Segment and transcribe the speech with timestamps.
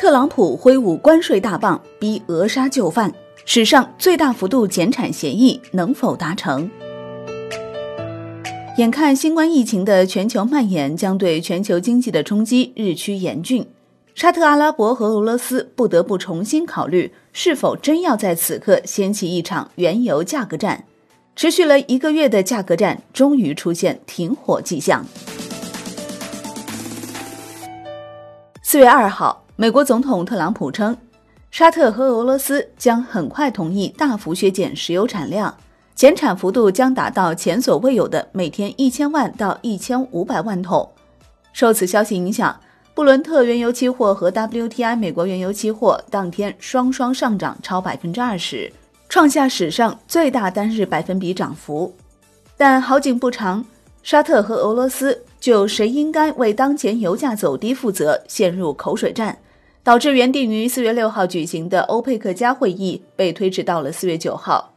[0.00, 3.12] 特朗普挥舞关税大棒，逼俄杀就范，
[3.44, 6.70] 史上最大幅度减产协议能否达成？
[8.78, 13.68] 眼看新冠疫情的全球蔓延将对全球经济的冲击日趋严峻，
[14.14, 20.82] 沙特阿拉伯和俄罗斯不得不重新考虑是否真要在此刻掀起一场原油价格战。
[21.36, 25.04] 持续了一个月的价格战终于出现停火迹象。
[28.62, 29.39] 四月二号。
[29.60, 30.96] 美国总统特朗普称，
[31.50, 35.54] 沙特和俄罗斯将很快同意大幅削减石油产量，
[35.94, 40.90] 减产幅度将达到前所未有的每天一千万到一千五百万桶。
[41.52, 42.58] 受此消息影响，
[42.94, 48.72] 布伦特原油期货和 WTI 美国原油期货当天双双上涨超百分之二十，
[49.10, 51.94] 创下史上最大单日百分比涨幅。
[52.56, 53.62] 但好景不长，
[54.02, 59.36] 沙特和俄罗斯就谁应该为当前油价走低负责陷入口水战。
[59.82, 64.74] 导致原定于四月六号举行的欧佩克加会议被推迟到了四月九号。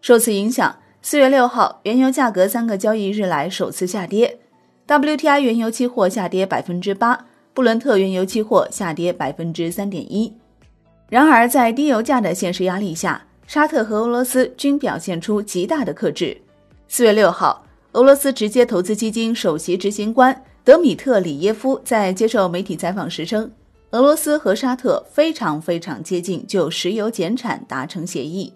[0.00, 4.38] 受此影响，四月六号原油价格三个交易日来首次下跌
[4.86, 10.32] ，WTI 原油期货下跌百分之八，布伦特原油期货下跌百分之三点一。
[11.08, 16.36] 然而，在低油价的现实压力下，沙特和俄罗斯均表现出极大的克制。
[16.88, 23.50] 四月六号，俄罗斯直接投资基金首席执行官德米特里耶夫在接受媒体采访时称。
[23.92, 28.50] 俄罗斯和沙特非常非常接近就石油减产达成协议，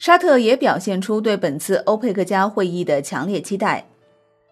[0.00, 3.86] 沙特也表现出对本次欧佩克加会议的强烈期待。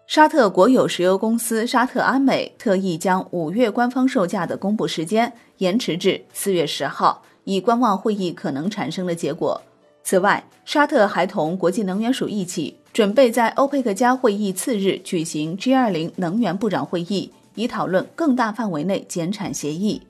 [0.07, 9.61] 沙特国有石油公司沙特阿美特意将五月官方售价的公布时间延迟至四月十号，以观望会议可能产生的结果。
[10.03, 17.33] 此外，沙特还同国际能源署一起准备在欧佩克加会议次日举行 G20 能源部长会议。
[17.57, 20.01] 以讨论更大范围内减产协议。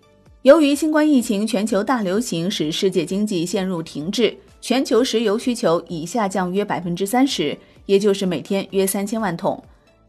[0.44, 9.62] 由于新冠疫情全球大流行使世界经济陷入停滞，全球石油需求已下降约百分之三十，也就是每天约三千万桶。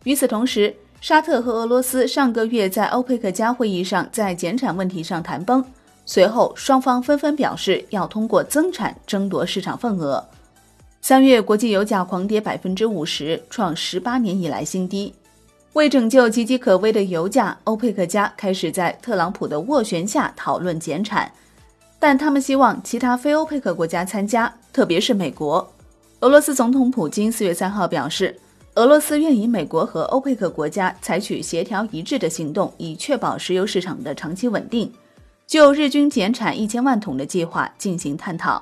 [0.04, 5.64] 与此同时，沙特和俄罗斯上个月在欧佩克加会议上在减产问题上谈崩，
[6.04, 10.24] 随后双方纷纷表示要通过增产争夺市场份额。
[11.00, 15.14] 三月国际油价狂跌百分之五十，创十八年以来新低。
[15.78, 21.30] 为拯救岌岌可危的油价，欧佩克家开始在特朗普的斡旋下讨论减产，
[22.00, 25.72] 但他们希望其他非欧佩克国家参加，特别是美国。
[26.18, 28.36] 俄罗斯总统普京四月三号表示，
[28.74, 34.92] 俄罗斯愿与美国和欧佩克国家采取协调一致的行动，以确保石油市场的长期稳定，
[35.46, 38.60] 就日均减产一千万桶的计划进行探讨。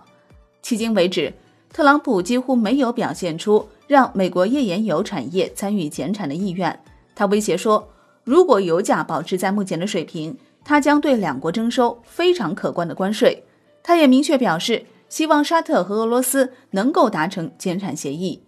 [0.63, 1.33] 迄今为止，
[1.73, 6.79] 特朗普几乎没有表现出让美国页岩油产业参与减产的意愿。
[7.17, 7.89] 他威胁说，
[8.23, 13.43] 如果油价保持在目前的水平，他将对两国征收非常可观的关税。
[13.83, 18.43] 他也明确表示，希望沙特和俄罗斯能够达成减产协议。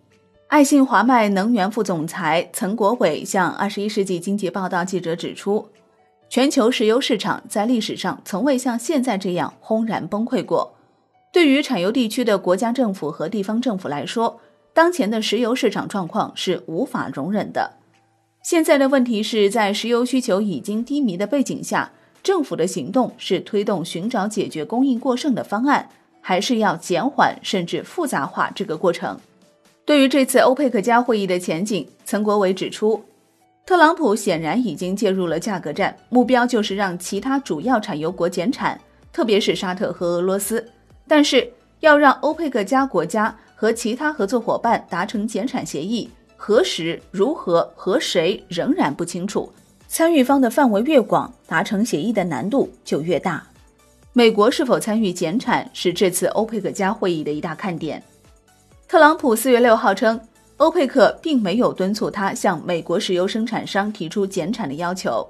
[0.48, 5.68] 爱信华迈能源副总裁岑国伟向《二十一世纪经济报道》记者指出，
[6.28, 10.74] 全球石油市场在历史上从未像现在这样轰然崩溃过。
[11.32, 14.40] 对于产油地区的国家政府和地方政府来说，
[14.74, 17.77] 当前的石油市场状况是无法容忍的。
[18.48, 21.92] 现在的问题是在石油需求已经低迷的背景下，
[22.22, 25.86] 政府的行动是推动寻找解决供应过剩的方案，
[26.22, 29.20] 还是要减缓甚至复杂化这个过程？
[29.84, 33.04] 对于这次欧佩克加会议的前景，岑国伟指出，
[33.66, 38.80] 特朗普显然已经介入了价格战，目标就是让其他主要产油国减产，
[39.12, 40.66] 特别是沙特和俄罗斯。
[41.06, 41.46] 但是
[41.80, 46.08] 要让欧佩克加国家和其他合作伙伴达成减产协议。
[46.40, 49.52] 何时、如何和谁仍然不清楚，
[49.88, 53.44] 参与方的范围越广，达成协议的难度就越大。
[54.12, 58.00] 美国是否参与减产是这次欧佩克加会议的一大看点。
[58.86, 60.18] 特朗普四月六号称，
[60.58, 65.28] 欧佩克并没有敦促他向美国石油生产商提出减产的要求，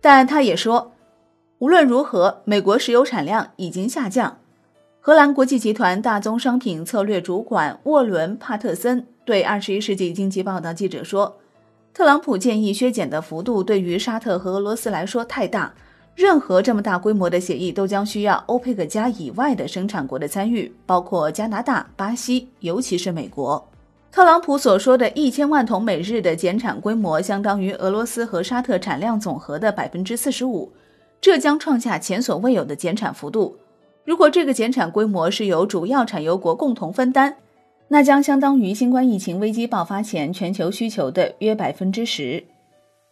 [0.00, 0.92] 但他也说，
[1.58, 4.38] 无论如何，美国石油产量已经下降。
[5.00, 11.36] 荷兰国际集团大宗商品策略主管沃伦·帕特森对《二十一世纪经济报道》记者说
[11.92, 15.74] ：“特朗普建议削减的幅度对于沙特和俄罗斯来说太大，
[16.14, 23.68] 任何这么大规模的协议都将需要欧佩克加以外的生产国的参与，包括加拿大、巴西，尤其是美国。
[24.12, 30.70] 特朗普所说的一千万桶每日的减产规模，相当于俄罗斯和沙特产量总和的百分之四十五，
[31.20, 33.56] 这将创下前所未有的减产幅度。”
[34.06, 37.38] 如果这个减产规模是由主要产油国共同分担，
[37.88, 42.44] 那将相当于新冠疫情危机爆发前全球需求的约百分之十。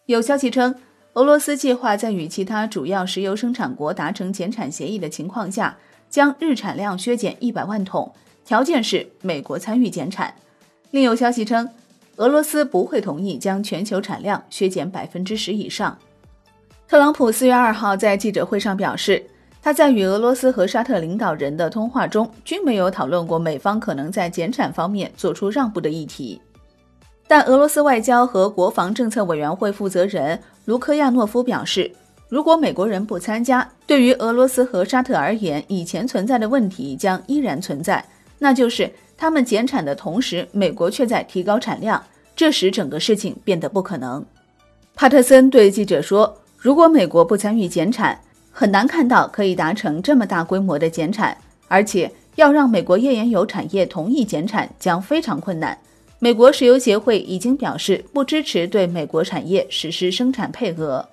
[0.06, 0.75] 有消息称，
[1.15, 5.79] 俄罗斯计划在与其他主要石油生产国达成减产协议的情况下，
[6.11, 8.12] 将日产量削减一百万桶，
[8.44, 10.35] 条件是美国参与减产。
[10.91, 11.69] 另有消息称，
[12.17, 15.97] 俄罗斯不会同意将全球产量削减百分之十以上。
[16.87, 19.25] 特朗普四月二号在记者会上表示，
[19.64, 26.38] 他在与俄罗斯和沙特领导人的通话中均没有讨论过美方可能在减产方面做出让步的议题。
[27.26, 31.90] 但俄罗斯外交和国防政策委员会负责人卢科亚诺夫表示，
[32.28, 38.05] 如果美国人不参加，对于俄罗斯和沙特而言，以前存在的问题将依然存在，
[38.38, 42.05] 那就是他们减产的同时，美国却在提高产量，
[42.37, 44.22] 这使整个事情变得不可能。
[44.94, 48.20] 帕特森对记者说：“如果美国不参与减产，
[48.56, 51.37] 很难看到可以达成这么大规模的减产，
[51.67, 55.77] 而且要让美国页岩油产业同意减产将非常困难。”
[56.21, 61.06] 美国石油协会已经表示不支持对美国产业实施生产配额。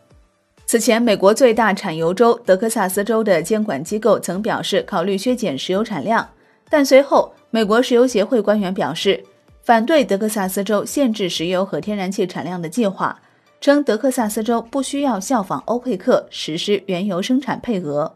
[0.68, 6.30] 此前，美国最大产油州德克萨斯州的监管机构曾表示考虑削减石油产量，
[6.70, 9.22] 但随后美国石油协会官员表示
[9.64, 13.20] 反对德克萨斯州限制石油和天然气产量的计划，
[13.62, 18.12] 称德克萨斯州不需要效仿欧佩克实施原油生产配额。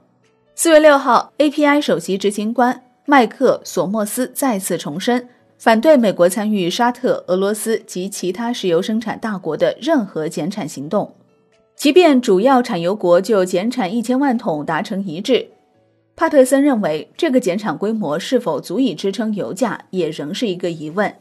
[0.55, 5.29] 四月六号，API 首席执行官麦克索莫斯再次重申。
[5.59, 11.13] 反对美国参与沙特、俄罗斯及其他石油生产大国的任何减产行动，
[11.75, 15.47] 即便主要产油国就减产一千万桶达成一致。
[16.15, 21.13] 帕特森认为，这个减产规模是否足以支撑油价，也仍是一个疑问。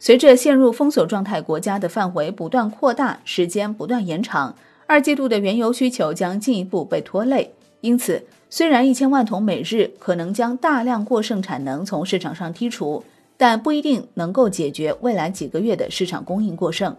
[0.00, 4.56] 随着陷入封锁状态国家的范围不断扩大，时间不断延长，
[4.86, 7.54] 二季度的原油需求将进一步被拖累。
[7.82, 13.04] 因此，虽然一千万桶每日可能将大量过剩产能从市场上剔除。
[13.36, 16.94] 但不一定能够解决未来几个月的市场供应过剩。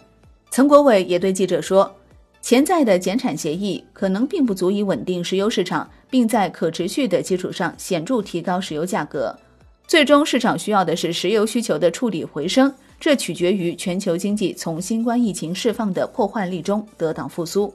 [0.50, 1.96] 曾国伟也对记者说，
[2.42, 9.38] 潜在的减产协议可能并不足以稳定石油市场，并在可持续的基础上显著提高石油价格。
[9.86, 17.74] 最终，市场需要的是石油需求的触底回升，这取决于全球经济从新冠疫情释放的破坏力中得到复苏。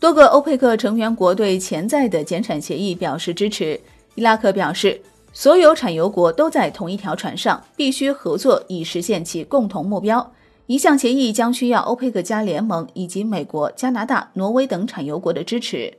[0.00, 3.78] 多个欧佩克成员国对潜在的减产协议表示支持。
[4.14, 4.98] 伊拉克表示。
[5.34, 10.30] 所有产油国都在同一条船上，必须合作以实现其共同目标。
[10.66, 15.94] 一项协议将需要欧佩克加联盟以及美国、加拿大、挪威等产油国的支持。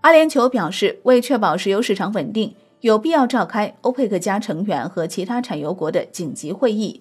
[0.00, 7.00] 阿联酋表示，为确保石油市场稳定，有必要召开欧佩克加成员和其他产油国的紧急会议。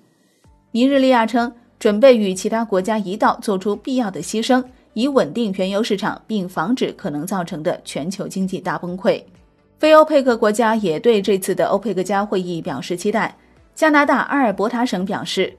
[0.76, 9.22] 尼日利亚称，准备与其他国家一道做出必要的牺牲，以稳定原油市场，并防止可能造成的全球经济大崩溃。
[9.78, 13.38] 非欧佩克国家也对这次的欧佩克加会议表示期待。
[13.76, 15.56] 加拿大阿尔伯塔省表示，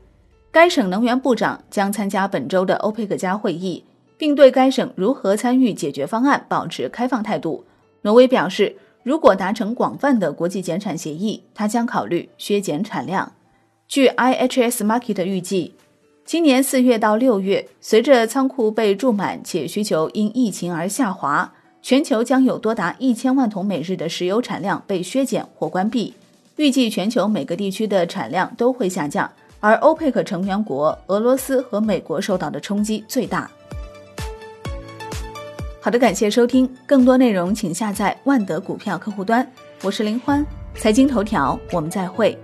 [0.50, 3.84] 该省能源部长将参加本周的欧佩克加会议，
[4.18, 7.64] 并对该省如何参与解决方案保持开放态度。
[8.02, 8.74] 挪威表示，
[9.04, 13.30] 如果达成广泛的国际减产协议，他将考虑削减产量。
[13.94, 15.72] 据 IHS Market 预计，
[16.24, 21.52] 今年四月到六月，随着仓库被注满且需求因疫情而下滑。
[21.80, 26.12] 全球将有多达一千万桶每日的石油产量被削减或关闭，
[26.56, 29.30] 预计全球每个地区的产量都会下降，
[29.60, 33.48] 而欧佩克成员国俄罗斯和美国受到的冲击最大。
[35.80, 39.48] 好的，感谢收听，更多内容请下载万德股票客户端，
[39.84, 42.36] 我是林欢，财经头条，我们再会。